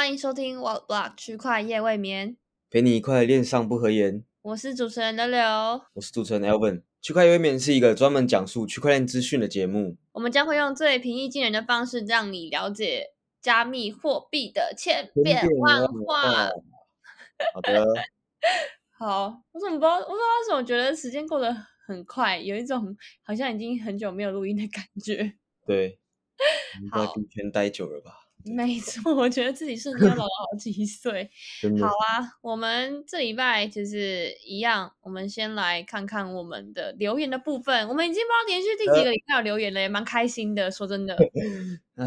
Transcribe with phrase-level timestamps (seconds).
[0.00, 2.38] 欢迎收听 What Block 区块夜未眠，
[2.70, 4.24] 陪你一块恋上不合言。
[4.40, 5.38] 我是主持人刘刘。
[5.92, 6.84] 我是主持人 Elvin。
[7.02, 9.98] 区块链未眠是一个专门讲述区块链资讯的节目。
[10.12, 13.08] 我们将会用最平易近人的方式，让你了解
[13.42, 16.48] 加密货币的千变万化。
[17.52, 17.84] 好的，
[18.98, 19.42] 好。
[19.52, 19.96] 我怎么不知道？
[19.96, 21.54] 我不知道为什么觉得时间过得
[21.86, 25.34] 很快，有一种好像已经很久没有录音的感觉。
[25.66, 26.00] 对，
[26.90, 28.29] 在币圈待久了吧？
[28.44, 31.30] 没错，我觉得自己瞬间老了好几岁。
[31.80, 37.88] 好啊，我们这礼拜就是一样，我们先来看看我们的留言的部分。
[37.88, 40.70] 我们已经不知道连续第几个礼拜有留言了，也蛮开心的。
[40.70, 41.16] 说真的，
[41.96, 42.06] 唉，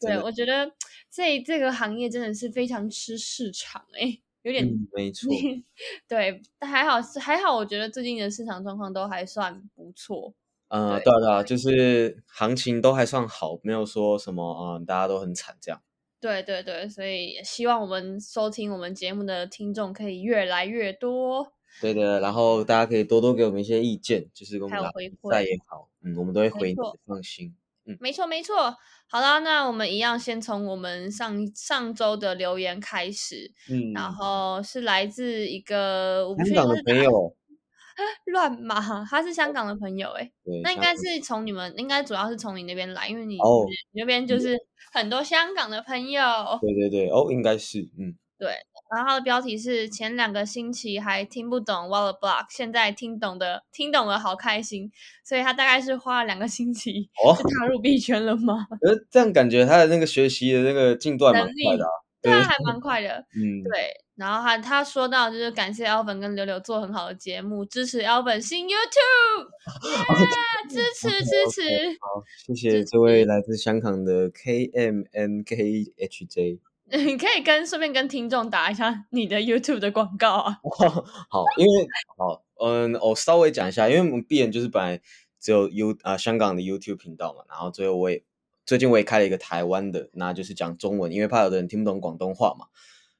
[0.00, 0.70] 对我觉得
[1.10, 5.30] 这这个行业真的是非常吃市场，哎，有点没错。
[6.08, 10.34] 对，但还好是还好，我觉得最近的市场状况都还算不错。
[10.72, 15.82] 呃，对啊，就是行情都还算好，没有说什么啊，大家都很惨这样。
[16.18, 21.52] 对对对，所以希望我们收听我们节目的听众可以越来越多。
[21.82, 27.54] 对的，然后大家可以多多给我们一些意见，就是跟我们回馈也好，嗯，我们都会回你，放心。
[27.84, 28.74] 嗯，没错没错。
[29.10, 37.36] 好啦，那我们一样先从我们上上周的留言开始，嗯，然后是来自一个香港的朋友。
[38.26, 40.30] 乱码，他是香港的朋友哎，
[40.62, 43.34] 那应该是从你们，应该主要是从你那边来，因为你
[43.92, 44.56] 你那边就是
[44.92, 46.22] 很多香港的朋友。
[46.60, 48.50] 对对对，哦，应该是，嗯，对。
[48.94, 54.90] 然后他的标题是前两个星期还听不懂 Wallet Block，现在听懂的，听懂了，好开心。
[55.24, 58.66] 所以他大概是花了两个星期就踏入币圈了吗？
[58.86, 61.86] 呃，这样感觉他的那个学习的那个进度蛮快的，
[62.20, 63.96] 对啊，还蛮快的， 嗯，对。
[64.14, 69.48] 然后他他说到，就是感谢 Alvin 跟柳柳做很好的节目，支持 Alvin 新 YouTube，
[70.68, 71.62] 支持支持。
[72.00, 75.38] 好，谢谢这位来自香港的 KMNKHJ。
[76.94, 80.60] 你 可以跟顺便跟听众打一下你的 YouTube 的广告啊。
[81.30, 81.88] 好，因为
[82.18, 85.00] 好，嗯，我稍微讲一下，因为我们闭眼就是本来
[85.40, 88.22] 只有 U 啊香港的 YouTube 频道嘛，然后最后我也
[88.66, 92.66] 最近我也开了一个台湾的，那就是讲中文，因为怕有的人听不懂广东话嘛。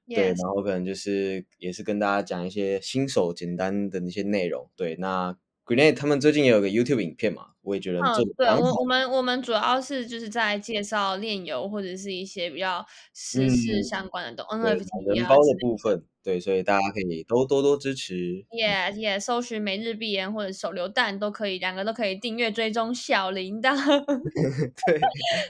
[0.07, 4.69] 对，然后可能就是也是跟大家讲一些新手简单的那些内容。
[4.77, 12.85] 对，那 Grenade 他们最近也有个 YouTube 影片嘛，我也觉得做对我我们我们主要是就是在介绍炼油或者是一些比较
[13.15, 16.05] 时事相关的东 NFT 人包的部分。
[16.25, 18.45] 对，所以大家可以多多多支持。
[18.51, 23.75] Yeah, yeah，搜寻每日必言或者手榴弹都可以，两个都可以订阅追踪小铃铛。
[24.07, 25.01] 对，对，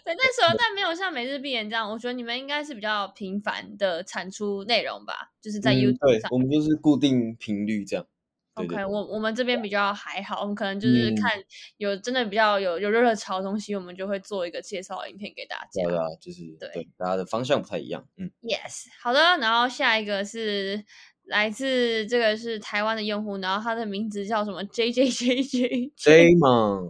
[0.06, 6.31] 但手榴弹没有像每日必言这样，我觉得你们应该是比较频繁的产出内容吧，就是在 YouTube 上。
[6.31, 8.06] 我们就是固定频率这样。
[8.55, 11.33] OK，我我们这边比较还好，我们可能就是看
[11.79, 15.83] 有真的比较有有热潮的东西，我们就会做一个介绍影片给大家。
[15.89, 18.07] 对啊，就是对大家的方向不太一样。
[18.19, 19.21] 嗯，Yes，好的。
[19.39, 20.85] 然后下一个是
[21.25, 26.83] 来自这个是台湾的用户，然后他的名字叫什么？J J J J J 吗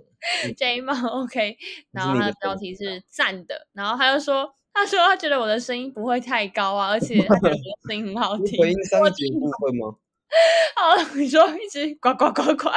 [0.56, 1.01] ？J 吗？
[1.06, 1.56] OK。
[1.93, 7.56] 然后他的标题是赞的，然后他就说，他说他觉得我的声音不会太高啊，而且他觉得
[7.89, 8.59] 声音很好听。
[8.59, 9.97] 回音三节部分吗？
[10.76, 12.69] 好，你说一直呱呱呱呱。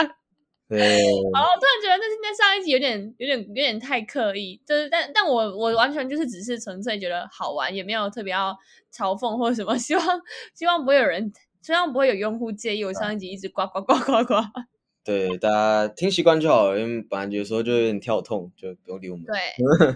[0.68, 0.98] 对。
[1.34, 8.58] 好，我突然觉得那那上一集有点有点有点太刻意，就是但但我我完全就是只是纯粹觉得好玩，也没有特别要
[8.94, 9.78] 嘲讽或者什么。
[9.78, 10.04] 希望
[10.54, 14.36] 希望不会有人，希望不会有用户介意我上一集一直呱呱呱呱呱。
[15.06, 19.26] 对，大家听习惯就好了，因为本来有时候就有点跳痛，就不用理我们。
[19.26, 19.36] 对。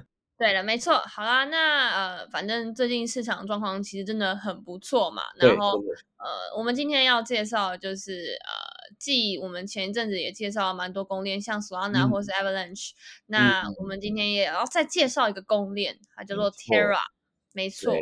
[0.40, 5.24] 对了，没错，好啦，那呃，反正最近市场状况其实真的很不错嘛。
[5.36, 5.74] 然后
[6.16, 12.92] 呃，我们今天要介绍就是呃，继我们前一阵子也介绍了蛮多公链，像 Solana 或是 Avalanche。
[13.26, 17.02] 那我们今天也要再介绍一个公链，它叫做 Terra。
[17.52, 17.94] 没错，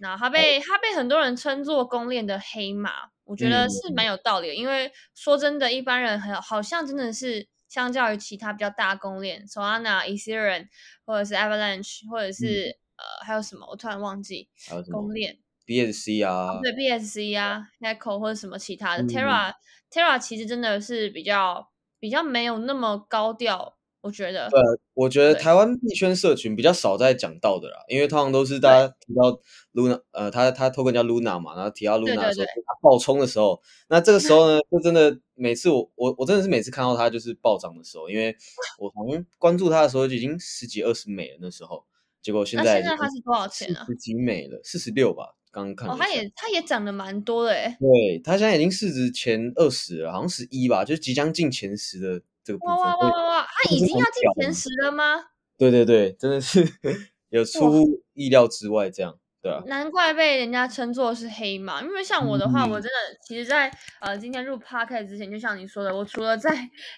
[0.00, 4.54] 那它被它被很多人称作公链的黑马，我觉得是蛮有道理的。
[4.54, 7.48] 因为说真的，一般人很好像真的是。
[7.70, 10.66] 相较于其他比较大公链，Solana、Ethereum
[11.06, 13.66] 或者是 Avalanche，或者是呃还有什么？
[13.70, 14.50] 我突然忘记。
[14.92, 16.60] 公链？BSC 啊。
[16.62, 19.04] 对，BSC 啊，Echo 或者什么其他的。
[19.04, 23.78] Terra，Terra 其实真的是比较比较没有那么高调。
[24.02, 24.60] 我觉得，对，
[24.94, 29.38] 我觉得台湾币圈社群比较少在讲到的啦，因为通常都是大家提到
[29.74, 38.34] Luna，呃，他他 token 叫 Luna 嘛，然后提到 Luna 的时候，他爆冲的时候，那这个时候呢，就真的每次我我我真的是每次看到他就是暴涨的时候，因为
[38.78, 41.84] 我好像关注他的时候就已经十几二十美了，那时候，
[42.22, 43.84] 结果现在现在他是多少钱啊？
[43.86, 45.90] 十几美了，四十六吧，刚刚看。
[45.90, 47.76] 哦，他也他也涨得蛮多的诶。
[47.78, 52.22] 对他现在已经市值前二十了，好像十一吧，就是即将进前十的。
[52.60, 53.46] 哇哇哇哇哇！
[53.46, 55.24] 他已经要进前十了吗？
[55.58, 56.66] 对对对，真的是
[57.30, 63.70] 有出乎意料之外，这样对啊，难怪被人家称作是黑马，因为像我的话，我真的其实，在
[64.00, 66.50] 呃今天入 park 之前，就像你说的，我除了在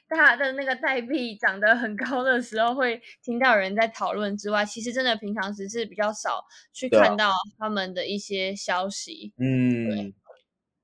[0.09, 6.43] 大的那个代币涨得很高的时候会听到人在讨论之外，其实真的平常时是比较少
[6.73, 9.33] 去看到他们的一些消息。
[9.39, 10.13] 嗯，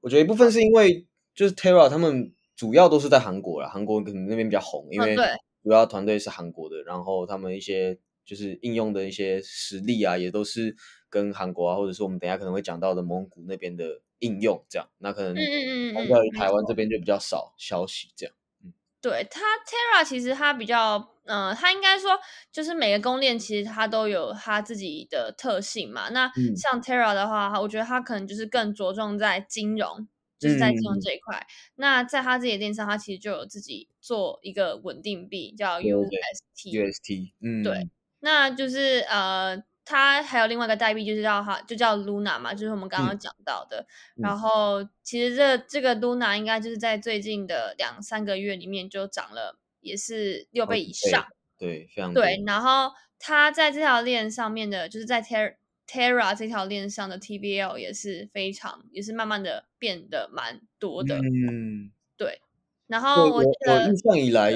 [0.01, 5.17] 我觉得一部分是因为就是 Terra 他们主要都是在韩国啦，韩国可能那边比较红，因为
[5.63, 10.77] 主要团队是韩国的，然后他们一些就是应用的一些实力啊，也都是。
[11.11, 18.35] 跟韩国啊，或者是我们等下可能会讲到的蒙古那边的应用，这样，那可能相较于台湾这边就比较少消息，这样。
[18.63, 22.11] 嗯，对它 Terra 其实它比较，呃，它应该说
[22.53, 26.11] 就是每个公链其实它都有它自己的特性嘛。
[26.11, 30.07] 那像 Terra 的话，我觉得它可能就是更着重在金融，
[30.39, 31.47] 就是在金融这一块。
[31.77, 37.89] 那在他自己的电商，他其实就有自己做一个稳定币叫 UST，UST，嗯，对，
[38.21, 39.63] 那就是呃。
[39.91, 43.87] 它还有另外一个代币，就是叫哈，就叫 Luna 嘛，就是我们刚刚讲到的。
[44.17, 51.27] 然后其实这这个 Luna 应该就是在最近的两三个月里面就涨了，也是六倍以上。
[51.57, 52.39] 对，非常对。
[52.47, 55.55] 然后它在这条链上面的，就是在 Terra
[55.91, 61.17] Terra 这条链上的 TBL 也是非常，也是慢慢的变得蛮多的。
[61.17, 62.41] 嗯，对。
[62.87, 64.53] 然后我我印象以来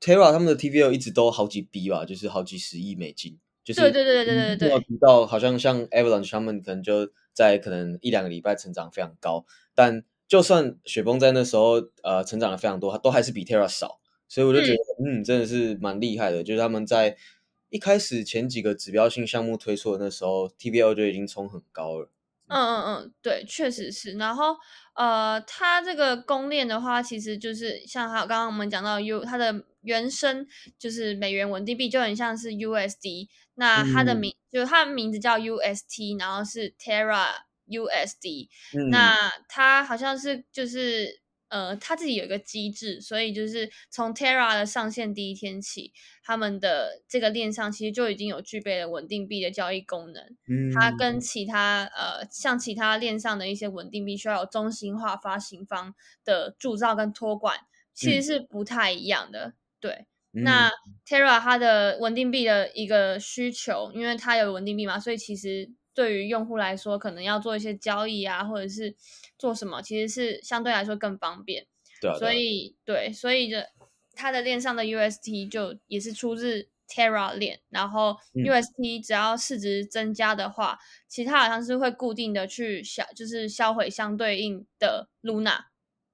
[0.00, 3.38] ，Terra 他们的 TBL 一直都好几 B 吧，就是好几十亿美金。
[3.64, 9.44] 对对对对对对对，提到好像像 Avalanche 他们可能就在可能一两个礼拜成长非常高，
[9.74, 17.14] 但就算雪崩在那时候呃成长的非常多，它都还是比 Terra 少，所以我就觉得嗯真的是蛮厉害的，就是他们在
[17.70, 22.10] 一开始前几个指标性项目推出的那时候，TBL 就已经冲很高了。
[22.50, 24.12] 嗯嗯嗯，对，确实是。
[24.12, 24.56] 然后
[24.94, 30.46] 呃，它这个公链的话，其实就是像它刚刚我们讲到 U，它的原生
[30.78, 33.28] 就是美元稳定币，就很像是 USD。
[33.56, 37.32] 那它的名就它的名字叫 UST，然后是 Terra
[37.66, 38.48] USD。
[38.90, 45.92] 那它好像是就是呃，它自己有一个机制，所以就是从 Terra 的上线第一天起，
[46.22, 50.22] 他们的这个链上其实就已经有具备了稳定币的交易功能。
[50.46, 57.58] 嗯，它跟其他呃像其他链上的一些稳定币需要有中心化发行方的铸造跟托管，
[57.94, 59.54] 其实是不太一样的。
[59.80, 60.06] 对。
[60.30, 60.70] 那
[61.06, 68.94] Terra 它的稳定币的一个需求，因为它有稳定币嘛，所以其实对于用户来说，可能要做一些交易啊，或者是
[69.36, 71.66] 做什么，其实是相对来说更方便。
[72.00, 73.70] 对，所以对，所以的
[74.12, 80.78] 它的链上的 UST 就也是出自 Terra 链，然后 UST 只要市值增加的话，
[81.08, 85.64] 其他好像是会固定的去销，就是销毁相对应的 Luna。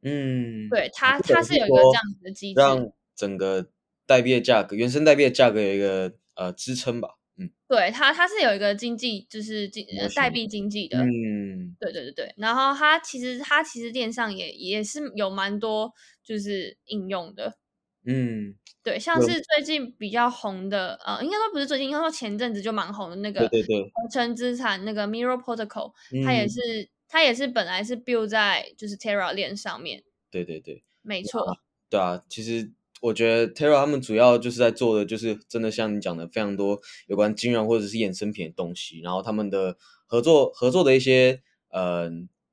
[0.00, 3.68] 嗯，对，它它是有一个这样子的机制，让整个。
[4.06, 9.84] 代币的价格，原生代币的价格有一个呃支撑吧，嗯，对它它是有一个经济，就是经
[10.14, 15.92] 代币经济的，嗯，对对对对，然后它其实它其实链上也也是有蛮多
[16.22, 17.58] 就是应用的，
[18.04, 18.54] 嗯，
[18.84, 25.92] 对，像是最近比较红的，呃，应该说不是最近，应该说前阵子就蛮红的那个对对合成资产那个 Mirror Protocol，
[26.24, 31.58] 它也是它也是本来是 build 在就是 Terra 链上面，对对对，没错，
[31.90, 32.72] 对啊，其实。
[33.04, 39.00] 我觉得 Terra 他们主要就是在做的，就是真的像你讲的非常多有关金融或者是衍生品的东西。
[39.00, 39.76] 然后他们的
[40.06, 42.10] 合作合作的一些呃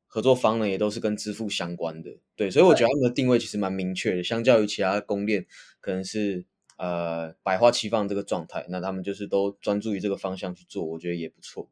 [0.07, 2.17] 合作方呢，也都是跟支付相关的。
[2.35, 5.45] 对，所以我觉得他们的定位其实蛮明确的，相较于其他公链，
[5.79, 6.45] 可能是
[6.77, 11.69] 呃百花齐放这个状态，那他们就是都专注于这个方向去做，我觉得也不错。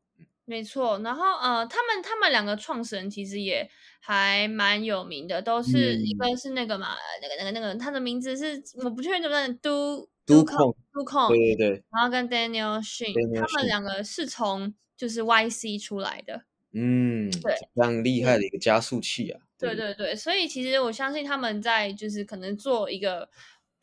[0.49, 16.41] 没错，然后呃，他们他们两个创始人其实也还蛮有名的，都是一个是那个嘛，那个那个那个，他的名字是我不确定怎么念，都都控都控，对对对，然后跟 Daniel Shin，他们两个是从就是 YC 出来的，
[16.73, 19.93] 嗯，对，非常厉害的一个加速器啊，对对。
[19.93, 23.29] 对，所以其实我相信他们在就是可能做一个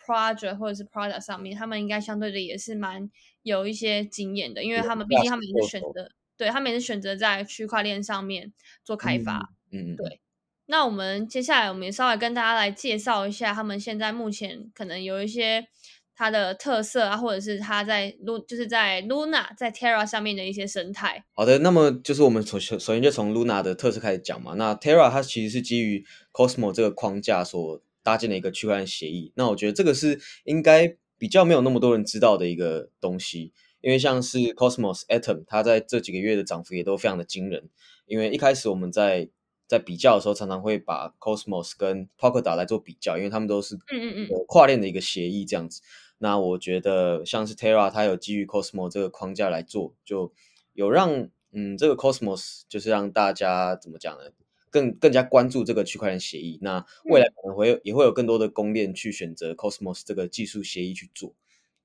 [0.04, 3.08] project 或者是 product 上面，他们应该相对的也是蛮
[3.42, 6.10] 有一些经验的，因为他们毕竟他们也是选择。
[6.36, 8.52] 对他们也是选择在区块链上面
[8.84, 10.20] 做开发，嗯，对。
[10.66, 15.68] 那我们接下来，我们也稍微跟大家来介绍一下他们现在目前可能有一些
[16.16, 21.24] 它的特色啊，或者是它在 Lu 就是在 Luna 在 Terra 上面的一些生态。
[21.34, 24.54] 好的，那么就是我们首首先就从 Luna 的特色开始讲嘛。
[24.54, 29.32] 那 Terra 它其实是基于 Cosmos 这个框架所搭建的一个区块链协议。
[29.36, 33.52] 那我觉得这个是应该比较没有那么多人知道的一个东西。
[33.86, 37.70] 因为像是 Cosmos Atom，它在这几个月的涨幅也都非常的惊人。
[38.06, 39.30] 因为一开始我们在
[39.68, 45.82] 在比较的时候，常常会把 Cosmos 跟 Polkadot 来做比较，因为他们都是嗯嗯嗯跨链的一个协议这样子。
[46.18, 50.32] 那我觉得像是 Terra，它有基于 Cosmos 这个框架来做，就
[50.72, 54.32] 有让嗯，这个 Cosmos 就是让大家怎么讲呢？
[54.68, 56.58] 更更加关注这个区块链协议。
[56.60, 61.36] 那未来可能会也会有更多的公链去选择 Cosmos 这个技术协议去做。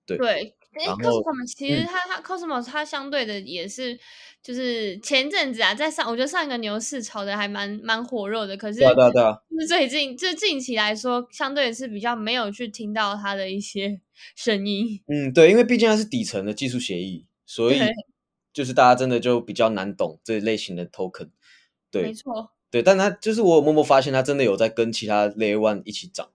[0.03, 3.99] 对对，哎，Cosmos 其实它它 Cosmos 它相对的也是，
[4.41, 13.99] 就是前阵子啊，在上我觉得上一个牛市炒的还蛮蛮火热的，可是对对对，就是最近就近期来说，相对是比较没有去听到它的一些
[14.35, 15.01] 声音。
[15.07, 17.77] 嗯，对，因为毕竟它是底层的技术协议，所以
[18.53, 21.29] 就是大家真的就比较难懂这类型的 token。
[21.91, 26.29] 对，没错，对，但它就是我默默发现，它真的有在跟其他 Layer One 一起涨，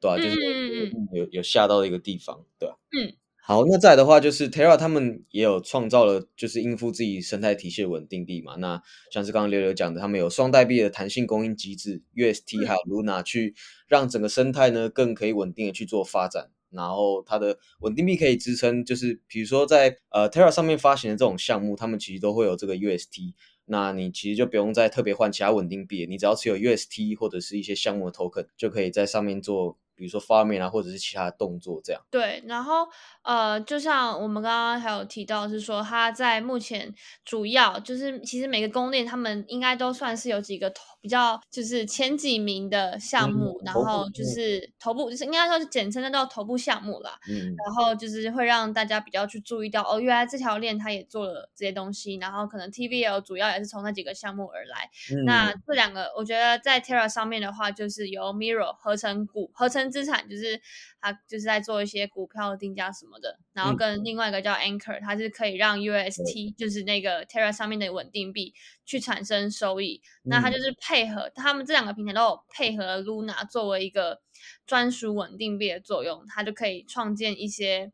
[0.00, 0.16] 对吧？
[0.16, 2.76] 就是有有下到的一个地方，对吧？
[2.98, 3.12] 嗯。
[3.44, 8.54] 好，那再的话就是 Terra 他们也有创造了，就是应付自己生态体系的稳定币嘛。
[8.54, 8.80] 那
[9.10, 13.56] 像是刚刚刘刘讲的，他们有双代币的弹性供应机制，UST 还有 Luna 去
[13.88, 16.50] 让整个生态呢更可以稳定的去做发展。
[16.70, 23.34] 然后它的稳定币可以支撑，就是比如说在呃 Terra 上面发行的这种项目，他们其实都会有这个 UST。
[23.64, 29.78] 那你其实就不用再特别换其他稳定币，你只要持有 UST 或者是一些项目的 token，就可以在上面做。
[29.94, 32.02] 比如说发面啊，或者是其他的动作这样。
[32.10, 32.86] 对，然后
[33.22, 36.92] 呃，就像我们刚刚还有提到，是说它在目前
[37.24, 47.18] 主要就是其实每个宫殿他们应该都算是有几个头比较就是前几名的项目，然后就是头部就是应该说是简称的叫头部项目啦。
[47.28, 47.54] 嗯。
[47.64, 54.88] 然后就是会让大家比较去注意到哦，原来这条链它也做了这些东西，然后可能 TVL 主要也是从那几个项目而来。
[55.26, 59.81] 那这两个我觉得在 Terra 上面的话，就是由 Mirror 合成股合成。
[59.90, 60.60] 资产就是
[61.00, 70.00] 它就是在做一些股票的定价什么的，然后跟另外一个叫 Anchor，它是可以让 UST 就是那个 Terra 上面的稳定币去产生收益。
[70.24, 74.20] 那它就是配合他们这两个平台都有配合 Luna 作为一个
[74.66, 77.92] 专属稳定币的作用，它就可以创建一些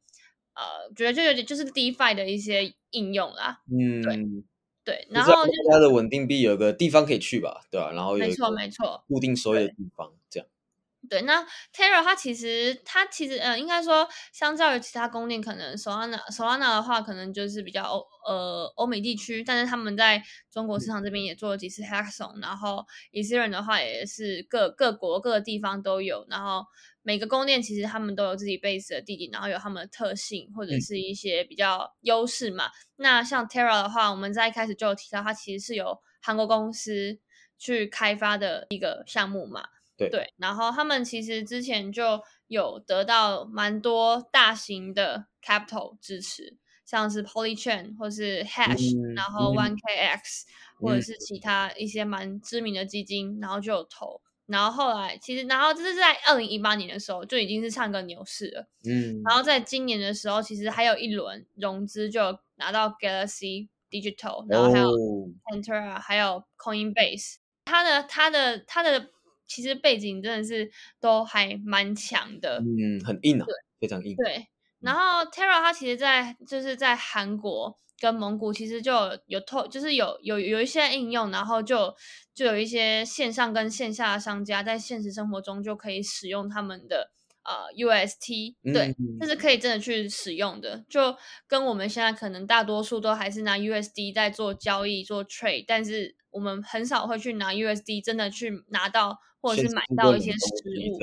[0.54, 3.60] 呃，觉得就有点就是 DeFi 的一些应用啦。
[3.70, 4.16] 嗯，对
[4.84, 5.06] 对。
[5.10, 5.32] 然后
[5.70, 7.92] 它的稳定币有个地方可以去吧，对吧？
[7.92, 10.48] 然后没错没错，固定收益的地方这样。
[11.08, 11.42] 对，那
[11.74, 20.22] Terra 它其实它其实呃，应该说相较于其他公链，可能 Solana Solana 的话，可能就是比较欧呃欧美地区，但是他们在
[20.52, 26.64] 中国市场这边也做了几次 Hackathon，然后 Ethereum 的话也是各各国各个地方都有，然后
[27.02, 32.70] 每个公链其实他们都有自己 base 的地点，然后有他们的特性或者是一些比较优势嘛。
[32.96, 37.18] 那像 Terra 的话，我们在一开始就有提到，它其实是由韩国公司
[37.58, 39.64] 去开发的一个项目嘛。
[40.06, 50.44] 对，然后他们其实之前就有得到蛮多大型的 capital 支持，像是 Polychain 或是 Hash，然后 OneKX
[50.80, 54.20] 或者是其他一些蛮知名的基金，然后就有投。
[54.46, 58.68] 然后后来其实，然后这是在二零一八年的时候就已经是唱个牛市了。
[58.88, 64.88] 嗯，然后在今年的时候，其实还有一轮融资就拿到 Galaxy Digital，然后还有
[65.52, 69.10] Enter，还有 Coinbase，它的它的它的。
[69.48, 74.14] 其实背景真的是都还蛮强的，嗯，很硬啊，对，非常硬。
[74.16, 74.46] 对，
[74.80, 78.92] 然后 Terra 它其实，在就是在韩国跟蒙古，其实就
[79.26, 81.92] 有透，就是有有有一些应用，然后就
[82.32, 87.10] 就有一些线上跟线下的商家在现实生活中就可以使用他们的
[87.48, 99.18] 呃 UST，对，这是可以真的去使用的，就跟我们现在可能大多数都还是拿 USD 在做交易做 trade，但是我们很少会去拿 USD 真的去拿到。
[99.40, 100.38] 或者是买到一些实
[100.90, 100.98] 物，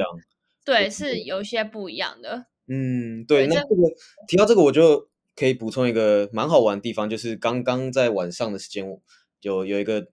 [0.65, 2.47] 对，是有一些不一样的。
[2.67, 3.47] 嗯，对。
[3.47, 3.75] 那这个
[4.27, 8.85] 提到这个，我就可以补充一个蛮好玩的地方，就是刚刚在晚上的时间，
[9.39, 10.09] 有有一个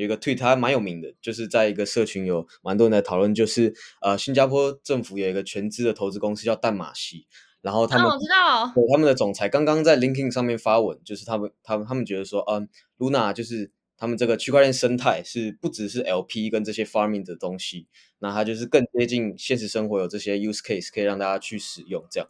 [0.00, 7.26] 有一个推特还蛮有名的，就是在一个社群有蛮多人在讨论，就是呃，新加坡政府有一个全资的投资公司叫淡马锡，
[7.60, 13.72] 然后他们我知道，对他们的总裁刚刚在 LinkedIn 上面发文，就是他们他们他们觉得说，嗯，Luna 就是。
[14.02, 17.86] 他们这个区块链生态是不只是 LP 跟这些 farming 的东西，
[18.20, 22.26] 那它就是更接近现实生活，有这些 use case 可以让大家去使用，这样。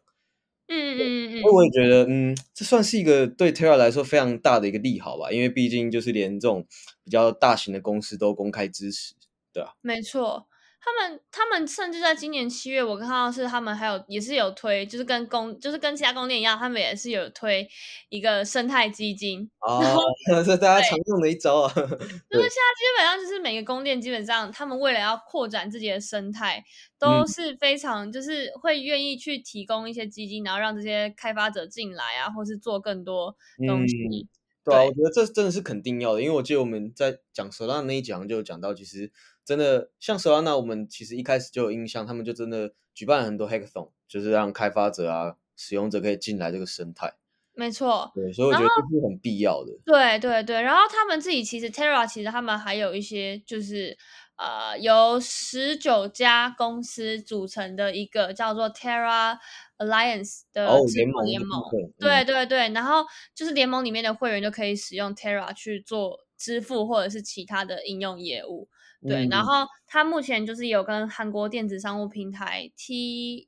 [0.71, 1.43] 嗯嗯嗯。
[1.53, 6.65] 我也觉得，嗯，这算是一个对 Terra 来说非常大的一个利好吧，因为毕竟就是连这种
[7.05, 9.15] 比较大型的公司都公开支持，
[9.53, 9.75] 对吧？
[9.85, 10.47] 没错。
[10.83, 17.69] 他们他们甚至在今年七月，我看到是他们还有也是有推，就是跟供就是跟其他公链一样，他们也是有推
[18.09, 19.51] 一个生态基金。
[19.61, 21.69] 哦，这是大家常用的一招啊。
[21.77, 26.65] 就是现在基本上就是每个公链基本上他们为了要扩展自己的生态，
[26.99, 34.29] 都是非常就是会愿意去提供一些基金，然后让这些开发者进来啊，或是做更多东西。
[34.65, 39.13] 对啊，我觉得这真的是肯定要的，因为我记得我们在讲蛇浪那一讲就讲到，其实。
[39.51, 47.13] 真的像蛇安娜，我们其实一开始就有印象，他们就真的举办了很多 hackathon，就是让开发者啊、使用者可以进来这个生态。
[47.55, 49.73] 没错，对，所以我觉得这是很必要的。
[49.85, 53.99] 对对对，然后他们自己其实 Terra 其实他们还有一些就是
[54.37, 59.37] 呃由十九家公司组成的一个叫做 Terra
[59.79, 60.65] Alliance 的
[60.95, 61.61] 联盟联盟。
[61.99, 63.05] 对对对，然后
[63.35, 68.69] 就是联盟里面的会员就可以使用 Terra 去做支付或者是其他的应用业务。
[69.03, 73.47] 对，然后它目前就是有跟韩国电子商务平台 TMON，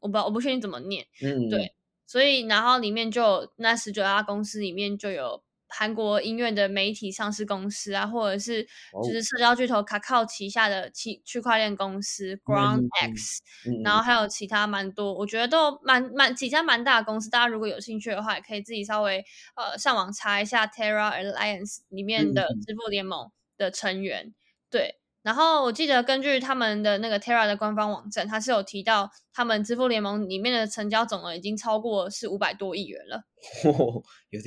[0.00, 1.06] 我不我不确定怎么念。
[1.22, 1.74] 嗯，对。
[2.06, 5.42] 所以，然后里面就那十九家公司里面就有
[5.72, 8.62] 韩国音乐的媒体上市公司啊，或者是
[9.02, 13.42] 就是社交巨头 Kakao 旗下的区区块链公司 Ground X，
[13.82, 17.28] 然后还有其他蛮多，我觉得都蛮蛮几家蛮大的公司。
[17.30, 19.24] 大家如果有兴趣的话，也可以自己稍微
[19.56, 24.34] 呃上网查一下 Terra Alliance 里面的支付联盟的成员，
[24.70, 25.01] 对。
[25.22, 33.24] 然后我记得根据他们的那个 Terra 的官方网站，它是有提到他们支付联盟里面的成交总额已经超过是五百多亿元了，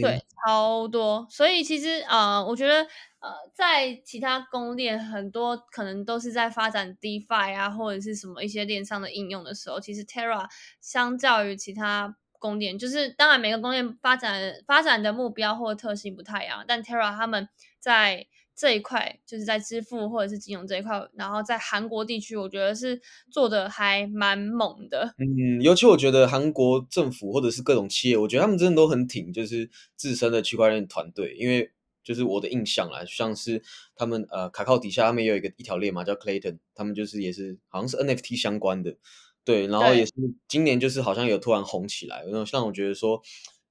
[0.04, 1.26] 对，超多。
[1.30, 2.84] 所以其实呃，我觉得
[3.20, 10.48] 呃，在其他公链很多可能都是在发展 DeFi 啊，或者是什么一些链上的应用的时候，其实 Terra
[10.82, 17.48] 相较于其他公链，就是当然每个公链发展发展的目标或特性不太一样，但 Terra 他们
[17.80, 25.14] 在这一块就是在支付或者是金融这一块，然后在韩国地区，我觉得是做的还蛮猛的。
[25.18, 31.36] 嗯，尤其我觉得韩国政府或者是各种企业，我觉得他们真的都很挺，就是自身的区块链团队。
[31.38, 31.70] 因为
[32.02, 33.62] 就是我的印象啦，像是
[33.94, 38.96] 他们呃卡靠底下他们也有一个一条链嘛，叫 Clayton，他们就是也是好像是 NFT 相关的，
[39.44, 40.14] 对，然后也是
[40.48, 43.22] 今年就是好像有突然红起来，然后像我觉得说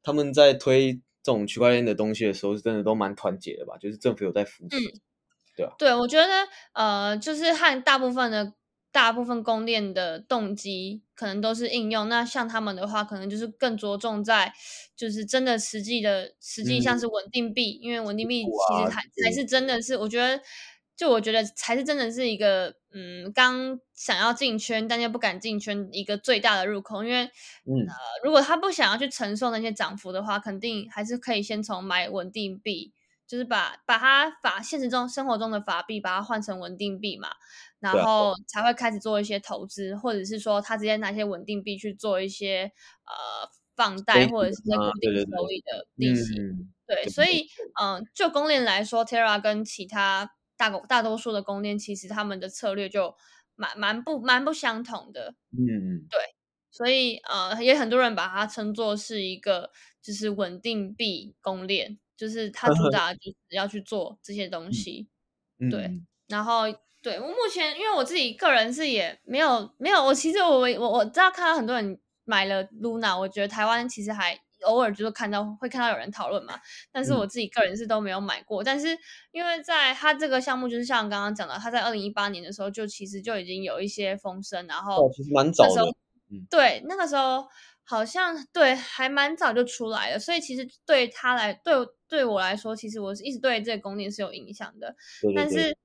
[0.02, 1.00] 他们在推。
[1.24, 3.78] 这种区块链的东西的时候，是真的都蛮团结的吧？
[3.78, 4.76] 就是政府有在扶持，
[5.56, 5.72] 对啊。
[5.78, 8.52] 对，我觉得呃，就是和大部分的
[8.92, 12.08] 大部分供链的动机，可能都是应用。
[12.10, 14.52] 那像他们的话，可能就是更着重在，
[14.94, 20.40] 就是真的实际的实际像是稳定币，因为稳定币其实还才是真的是，我觉得。
[20.96, 32.92] 就我觉得才是真的是一个，嗯，刚想要进圈但又不敢进圈一个最大的入口，因为，嗯，呃，如果他不想要去承受那些涨幅的话，肯定还是可以先从买稳定币，
[33.26, 37.30] 就是把把它法现实中生活中的法币把它换成稳定币嘛，
[37.80, 42.70] 然后才会开始做一些投资，或者是说他直接拿一些稳定币去做一些
[43.04, 46.34] 呃放贷或者是固定收益的利息，
[46.86, 47.48] 对，所以，
[47.82, 50.30] 嗯，就公链来说，Terra 跟其他。
[50.56, 53.14] 大大多数的公链其实他们的策略就
[53.56, 56.18] 蛮蛮不蛮不相同的，嗯，对，
[56.70, 59.70] 所以呃，也很多人把它称作是一个
[60.02, 65.08] 就是稳定币公链，就是它主 打就是要去做这些东西，
[65.70, 66.64] 对，然后
[67.02, 74.43] 对我目前因为我自己个人是也没有没有，我其实我我我知道看到很多人买了 Luna，我觉得台湾其实还。
[74.64, 76.58] 偶尔就是看到会看到有人讨论嘛，
[76.90, 78.64] 但是我自己个人是都没有买过。
[78.64, 78.88] 但是
[79.30, 85.82] 因为在他这个项目，就是像刚刚讲的，他在二零一八年的时候就其实就已经有一些风声，然后其实蛮早的，
[86.50, 87.46] 对，那个时候
[87.84, 91.74] 好像对还蛮早就出来了，所以其实对他来对
[92.08, 94.96] 对我来说，其实我是一直对这个公链是有影响的。
[95.36, 95.76] 但是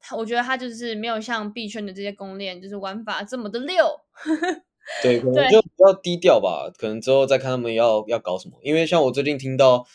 [0.00, 3.84] 他我觉得他就是没有像币圈的这些公链，就是玩法这么的溜。
[5.02, 6.70] 对，可能就比较低调吧。
[6.78, 8.56] 可能之后再看他们要要搞什么。
[8.62, 9.86] 因为像我最近听到，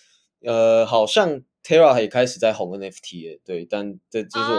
[0.46, 4.52] 呃，好像 Terra 也开始在红 NFT 对，但这就是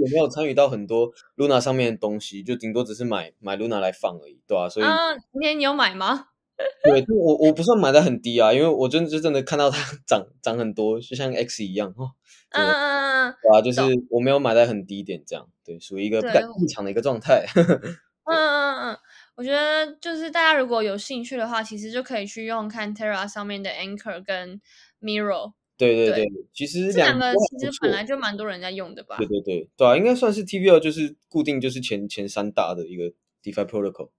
[0.00, 4.68] 也没有参与到很多 Luna 上面的东西，就顶多只是买买 Luna 来放而已，对吧？
[4.68, 4.86] 所以
[5.32, 6.26] 今天你有买吗？
[6.82, 12.10] 对，我我不算买的很低啊，因为我真的就真的看到它 涨涨很多，就像 X 一样哈。
[12.50, 17.46] 嗯嗯嗯嗯，对啊，就是我没有买在很低点，这样对，属于一个不敢入场的一个状态。
[17.54, 17.94] 嗯
[18.26, 18.98] 嗯嗯。
[19.38, 24.60] 我觉得就是大家如果有兴趣的话，其实就可以去用看 Terra 上面的 Anchor 跟
[25.00, 25.52] Mirror。
[25.76, 29.16] 对对对，其实这两个其实本来就蛮多人在用的吧？
[29.18, 33.04] 对对对对啊，应该算是 TVL 就是固定就是前前三大的一个
[33.44, 34.10] DeFi Protocol。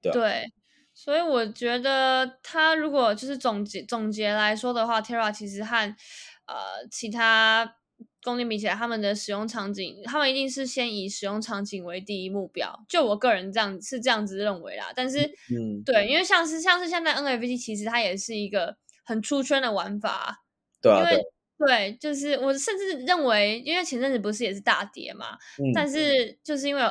[0.00, 0.44] 对对，
[0.94, 5.76] 所以我觉得它如果就是总结总结来说的话，Terra 其实和
[6.46, 7.76] 呃其他。
[8.22, 12.84] 公链比起来，他们的使用场景，他们一定是先以使用场景为第一目标。
[12.88, 14.92] 就我个人这样是这样子认为啦。
[14.94, 20.44] 但是，嗯，对，因为像是像是现在 NFT，其实它也是一个很出圈的玩法。
[20.80, 20.98] 对啊。
[20.98, 21.22] 因为
[21.58, 25.36] 对，就是我甚至认为，因为前阵子不是也是大跌嘛，
[25.74, 26.82] 但是就是因为。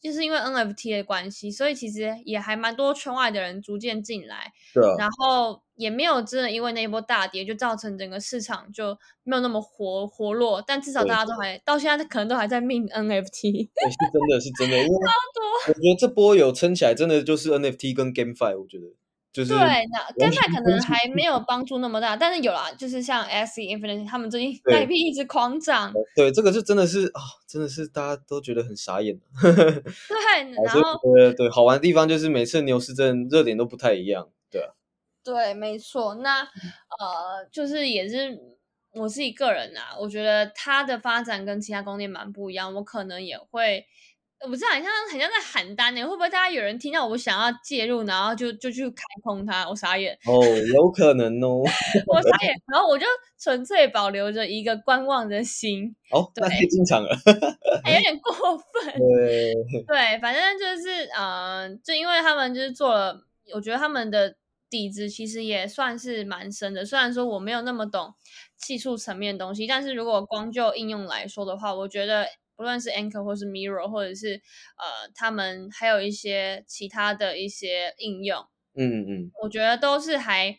[0.00, 14.94] 就是因为 NFT 的关系，所以其实也还蛮多圈外的人逐渐进来，对，然后也没有真的因为那一波大跌就造成整个市场就没有那么活活络，但至少大家都还到现在可能都还在命 NFT，对，是真的是真的，因为
[15.68, 18.86] 我觉得这波有撑起来，真的就是 NFT 跟 GameFi，我觉得
[19.30, 25.92] 就是对，那 GameFi 可能还没有帮助那么大，但是有啦，就是像 S E Infinity 他们最近代币一直狂涨。
[26.16, 29.16] 对，这个就真的是啊，真的是大家都觉得很傻眼。
[29.40, 34.72] 对，然后对对，好玩的地方就是每次牛市真热点都不太一样，对啊。
[35.22, 36.14] 对，没错。
[36.16, 38.56] 那呃，就是也是
[38.94, 43.84] 我自己个人啊，我觉得它的发展跟其他公链蛮不一样，我可能也会。
[44.40, 49.68] 我不知道，很像很像在喊单呢，会不会大家有人听到我想要介入，然后就就去开空它？
[49.68, 50.38] 我傻眼哦，
[50.74, 51.62] 有可能哦，
[52.06, 53.04] 我傻眼，然后我就
[53.38, 55.94] 纯粹保留着一个观望的心。
[56.10, 57.10] 哦，那太正常了，
[57.82, 58.94] 还有点过分。
[58.96, 59.54] 对
[59.86, 63.24] 对，反正就是呃，就因为他们就是做了，
[63.54, 64.36] 我觉得他们的
[64.70, 66.84] 底子其实也算是蛮深的。
[66.84, 68.14] 虽然说我没有那么懂
[68.56, 72.28] 技术层面的东西，但是如果光就应用来说的话，我觉得。
[72.58, 78.44] 不论是 Anchor 或是 Mirror，或者是呃，他们还有一些其他的一些应用，
[78.74, 80.58] 嗯嗯，我觉得都是还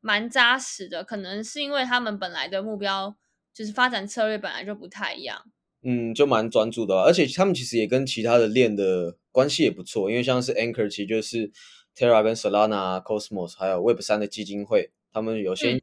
[0.00, 1.02] 蛮扎实的。
[1.02, 3.16] 可能是因为他们本来的目标
[3.52, 5.42] 就是发展策略本来就不太一样，
[5.82, 7.02] 嗯，就蛮专注的。
[7.02, 11.50] 而且他们其实也跟其他的链的关系也不错，因为像是 Anchor，其实就是
[11.96, 15.82] Terra 跟 Solana、Cosmos 还有 Web 三的基金会，他们有些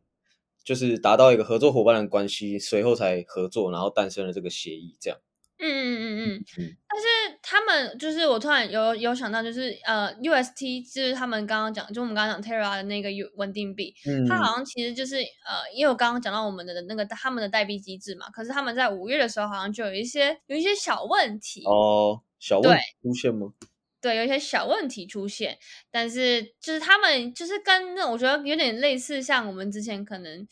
[0.63, 5.19] 就是达到一个合作伙伴的关系，随后才合作，然后诞生了这个协议，这样。
[5.59, 13.91] 嗯嗯嗯嗯，但是他们就是我突然有有想到，就是呃，UST 就是他们刚刚讲，就我们刚刚讲 Terra 的那个稳定币，
[14.29, 23.53] 它好像其实就是呃，因为我刚刚讲到我们的那个他们的代币机制嘛，可是他们在五月的时候好像就有一些有一些小问题哦，小问题出现吗？
[23.99, 25.57] 对，有一些小问题出现，
[25.89, 30.47] 但是就是他们就是跟那我觉得有点类似，像我们之前可能。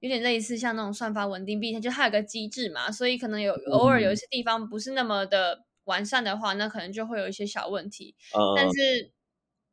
[0.00, 8.14] 有点类似像那种算法稳定币，它就它有个机制嘛，所以可能有偶尔有一些地方不是那么的完善的话，那可能就会有一些小问题。
[8.56, 9.12] 但是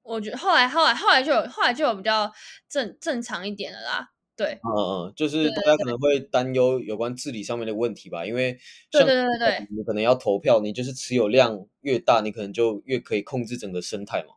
[0.03, 2.29] 我觉得后来后来后来就有后来就有比较
[2.69, 4.09] 正正常一点的啦。
[4.35, 8.59] 对，嗯嗯，就是大家可能会担忧有关治理上面的问题吧，因为
[8.91, 14.33] 对对对对，你可能要投票，你就是持有量越大，你可能就越可以控制整个生态嘛，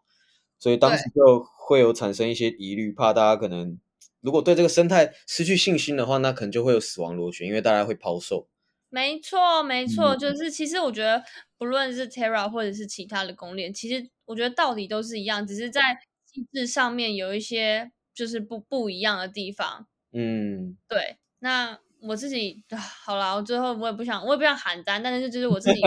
[0.59, 3.77] 所以当时就会有产生一些疑虑，怕大家可能。
[4.21, 8.49] 如果对这个生态失去信心的话，那可能就会有死亡螺旋，因为大家会抛售。
[8.89, 11.23] 没错，没错，就是其实我觉得，
[11.59, 15.81] 不论是 Terra 或者是其他的公链，其实我觉得道理都是一样，只是在
[16.27, 19.87] 机制上面有一些就是不不一样的地方。
[20.13, 21.79] 嗯，对，那。
[22.03, 22.63] 我自己
[23.05, 25.81] 好了，我最后我也不想，我也不想喊单，但是就是我自己，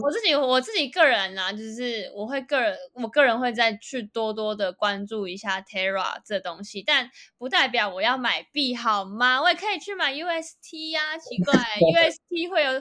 [0.00, 9.40] 我自己 我自己个人啊，就是我会个人，我个人会再去多多的关注一下 Terra 这东西，但不代表我要买币好吗？
[9.42, 11.54] 我也可以去买 UST 呀，奇怪，
[11.92, 12.72] UST 会有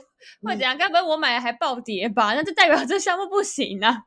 [0.44, 0.78] 会怎样？
[0.78, 2.34] 该不会我买还暴跌吧？
[2.36, 4.04] 那就代表这项目不行啊！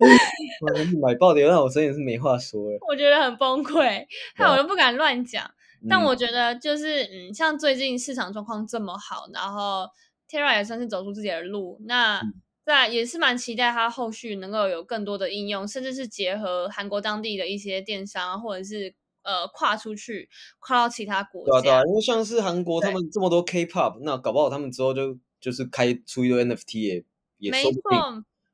[1.02, 2.78] 买暴跌，那我真的是没话说了。
[2.88, 4.04] 我觉得很崩溃，
[4.34, 5.50] 害我都不敢乱讲。
[5.88, 9.88] 但我觉得就是，嗯，像最近市场状况这么好，然后
[10.28, 12.20] Terra 也算是走出自己的路，那
[12.64, 21.62] 在也是蛮期待它后续能够有更多的应用，甚至是结合韩国当地的一些电商，或者是呃跨出去，跨到其他国家。
[21.62, 27.04] 对啊，因为像是韩国他们这么多 K-pop，那搞不好他们之后就就是开出一堆 NFT 也
[27.38, 27.80] 也没错。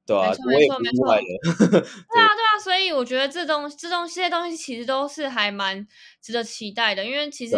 [0.06, 1.06] 对啊，我也没错没错。
[1.08, 5.86] 对啊对啊，所以我觉得这东这东这些东西其实都是还蛮
[6.20, 7.54] 值得期待的，因为其实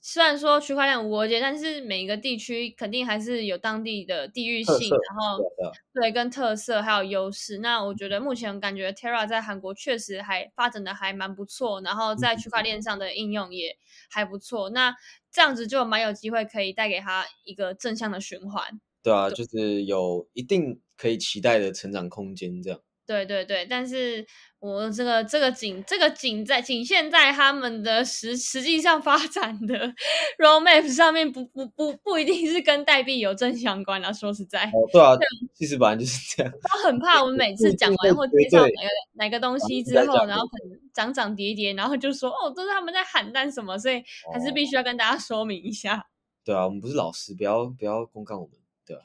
[0.00, 5.44] 虽然说区块链无国界，但是每一个地区肯定还是有当地的地域性，然后
[5.92, 7.58] 对跟特色还有优势。
[7.58, 13.76] 那我觉得目前感觉 Terra 在韩国确实还发展的还蛮不错，然后在区块链上的应用也
[14.08, 14.70] 还不错。
[14.70, 14.96] 那
[15.30, 18.80] 这样子就蛮有机会可以带给他一个正向的循环。
[19.02, 20.80] 对啊，就是有一定。
[21.00, 22.78] 可以期待的成长空间，这样。
[23.10, 24.24] 对对对，但是
[24.60, 29.92] 我这个这个仅这个仅在仅限在他们的实实际上发展的
[30.38, 34.14] roadmap 上面，不不不不一定是跟代币有正相关的。
[34.14, 35.16] 说实在，哦，对啊，
[35.52, 36.52] 其实本来就是这样。
[36.62, 38.72] 他很怕我们每 次讲完或介绍哪个
[39.14, 44.00] 哪个东西之后，然后可能涨涨跌跌，然后就说哦，都是他们在喊单什么，所以
[44.32, 46.06] 还是必须要跟大家说明一下。
[46.44, 48.59] 对啊，我们不是老师，不要不要公告我们。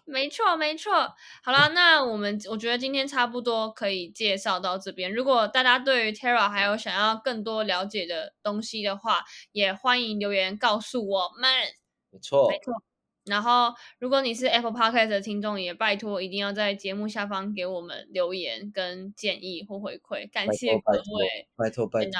[0.05, 1.13] 没错，没错。
[1.43, 5.13] 好了，那我们我觉得今天差不多可以介绍到这边。
[5.13, 11.49] 如果大家对于 Terra 还有想要更多了解的东西的话，也欢迎留言告诉我们。
[12.11, 12.73] 没错，没错。
[13.25, 21.47] 然后，如果你是 Apple Podcast 的听众，也拜托一定要在节目下方给我们留言跟建议或回馈，感谢各位。
[21.55, 22.11] 拜托，拜托。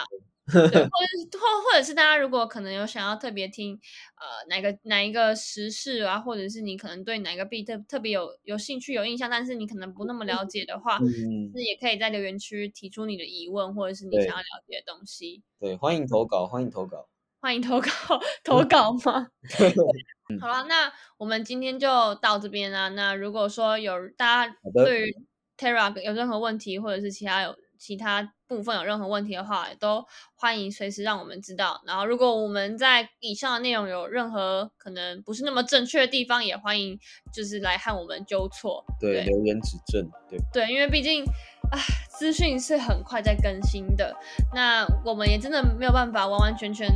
[0.51, 0.79] 对，或者
[1.39, 3.73] 或或者是大家如果可能有想要特别听
[4.15, 15.41] 呃哪个哪一个时事啊，或者是你可能对哪个币特特别有有兴趣有印象，但是你可能不那么了解的话，嗯，是也可以在留言区提出你的疑问，或者是你想要了解的东西。
[15.59, 17.09] 对，欢迎投稿，欢迎投稿，
[17.41, 17.89] 欢迎投稿，
[18.43, 19.27] 投 稿吗？
[20.39, 22.89] 好了，那我们今天就到这边啦。
[22.89, 25.15] 那如果说有大家对于
[25.57, 30.05] Terra 有任何问题，或者是其他有其他部分有任何问题的话，都
[30.35, 31.81] 欢迎随时让我们知道。
[31.85, 36.99] 然后，如果我们在以上的内容有任何可能不是那么正确的地方，也欢迎
[37.33, 41.23] 就是来和我们纠错，对，留言指正，对，对，因为毕竟
[41.71, 41.77] 啊，
[42.07, 44.15] 资讯是很快在更新的，
[44.53, 46.87] 那我们也真的没有办法完完全全。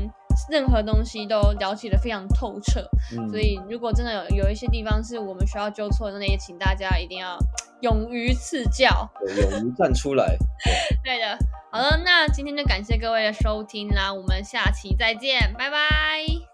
[0.49, 2.81] 任何东西都了解的非常透彻，
[3.29, 7.37] 所以如果真的有有一些地方是我们需要纠错的，那也请大家一定要
[7.81, 10.37] 勇于赐教，勇于站出来。
[11.03, 11.37] 对的，
[11.71, 15.79] 好了，那今天就感谢各位的收听啦，我们下期再见，拜拜，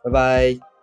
[0.04, 0.74] 拜拜。